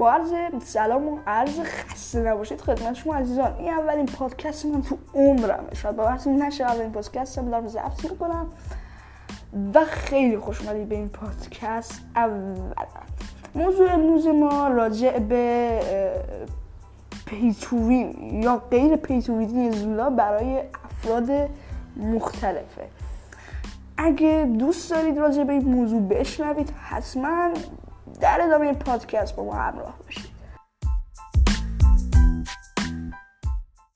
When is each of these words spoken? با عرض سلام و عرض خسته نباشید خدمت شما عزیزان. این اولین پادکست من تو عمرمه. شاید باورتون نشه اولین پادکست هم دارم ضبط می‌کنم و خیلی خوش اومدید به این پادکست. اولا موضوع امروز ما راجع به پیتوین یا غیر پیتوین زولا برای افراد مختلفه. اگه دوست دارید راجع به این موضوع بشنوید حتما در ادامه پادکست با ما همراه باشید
با 0.00 0.12
عرض 0.12 0.32
سلام 0.64 1.08
و 1.08 1.18
عرض 1.26 1.60
خسته 1.60 2.20
نباشید 2.20 2.60
خدمت 2.60 2.94
شما 2.94 3.14
عزیزان. 3.14 3.54
این 3.58 3.70
اولین 3.70 4.06
پادکست 4.06 4.66
من 4.66 4.82
تو 4.82 4.98
عمرمه. 5.14 5.74
شاید 5.74 5.96
باورتون 5.96 6.42
نشه 6.42 6.64
اولین 6.64 6.92
پادکست 6.92 7.38
هم 7.38 7.50
دارم 7.50 7.66
ضبط 7.66 8.10
می‌کنم 8.10 8.46
و 9.74 9.84
خیلی 9.84 10.38
خوش 10.38 10.60
اومدید 10.60 10.88
به 10.88 10.94
این 10.94 11.08
پادکست. 11.08 12.00
اولا 12.16 12.70
موضوع 13.54 13.92
امروز 13.92 14.26
ما 14.26 14.68
راجع 14.68 15.18
به 15.18 15.80
پیتوین 17.26 18.40
یا 18.42 18.62
غیر 18.70 18.96
پیتوین 18.96 19.70
زولا 19.70 20.10
برای 20.10 20.62
افراد 20.84 21.30
مختلفه. 21.96 22.88
اگه 23.96 24.48
دوست 24.58 24.90
دارید 24.90 25.18
راجع 25.18 25.44
به 25.44 25.52
این 25.52 25.64
موضوع 25.64 26.00
بشنوید 26.00 26.70
حتما 26.70 27.50
در 28.20 28.40
ادامه 28.42 28.72
پادکست 28.72 29.36
با 29.36 29.44
ما 29.44 29.54
همراه 29.54 29.94
باشید 30.04 30.29